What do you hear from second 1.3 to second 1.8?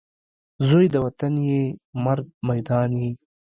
یې،